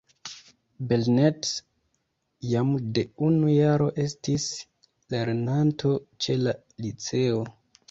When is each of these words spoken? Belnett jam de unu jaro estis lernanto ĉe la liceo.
Belnett 0.91 1.49
jam 2.53 2.71
de 2.97 3.05
unu 3.29 3.53
jaro 3.57 3.91
estis 4.07 4.49
lernanto 5.17 5.95
ĉe 6.27 6.41
la 6.43 6.59
liceo. 6.89 7.49